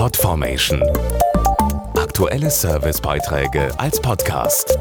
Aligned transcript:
Podformation. 0.00 0.82
Aktuelle 1.94 2.48
Servicebeiträge 2.50 3.68
als 3.78 4.00
Podcast. 4.00 4.78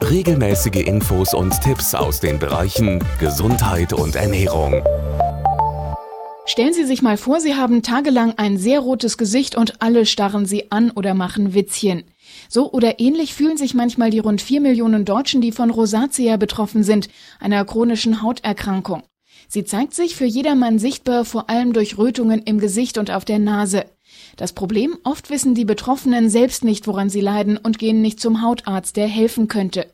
Regelmäßige 0.00 0.86
Infos 0.86 1.34
und 1.34 1.60
Tipps 1.60 1.92
aus 1.92 2.20
den 2.20 2.38
Bereichen 2.38 3.02
Gesundheit 3.18 3.92
und 3.92 4.14
Ernährung. 4.14 4.80
Stellen 6.44 6.72
Sie 6.72 6.84
sich 6.84 7.02
mal 7.02 7.16
vor, 7.16 7.40
Sie 7.40 7.56
haben 7.56 7.82
tagelang 7.82 8.34
ein 8.36 8.58
sehr 8.58 8.78
rotes 8.78 9.18
Gesicht 9.18 9.56
und 9.56 9.82
alle 9.82 10.06
starren 10.06 10.46
Sie 10.46 10.70
an 10.70 10.92
oder 10.92 11.14
machen 11.14 11.52
Witzchen. 11.52 12.04
So 12.48 12.70
oder 12.70 13.00
ähnlich 13.00 13.34
fühlen 13.34 13.56
sich 13.56 13.74
manchmal 13.74 14.10
die 14.10 14.20
rund 14.20 14.40
vier 14.40 14.60
Millionen 14.60 15.04
Deutschen, 15.04 15.40
die 15.40 15.50
von 15.50 15.70
Rosacea 15.70 16.36
betroffen 16.36 16.84
sind, 16.84 17.08
einer 17.40 17.64
chronischen 17.64 18.22
Hauterkrankung. 18.22 19.02
Sie 19.48 19.64
zeigt 19.64 19.94
sich 19.94 20.16
für 20.16 20.24
jedermann 20.24 20.78
sichtbar, 20.78 21.24
vor 21.24 21.48
allem 21.48 21.72
durch 21.72 21.98
Rötungen 21.98 22.42
im 22.42 22.58
Gesicht 22.58 22.98
und 22.98 23.10
auf 23.10 23.24
der 23.24 23.38
Nase. 23.38 23.84
Das 24.36 24.52
Problem, 24.52 24.96
oft 25.04 25.30
wissen 25.30 25.54
die 25.54 25.64
Betroffenen 25.64 26.28
selbst 26.30 26.64
nicht, 26.64 26.86
woran 26.86 27.08
sie 27.08 27.20
leiden 27.20 27.56
und 27.56 27.78
gehen 27.78 28.02
nicht 28.02 28.20
zum 28.20 28.42
Hautarzt, 28.42 28.96
der 28.96 29.06
helfen 29.06 29.48
könnte. 29.48 29.86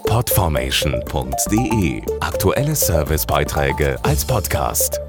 Podformation.de 0.07 2.01
Aktuelle 2.21 2.75
Servicebeiträge 2.75 3.99
als 4.03 4.25
Podcast. 4.25 4.99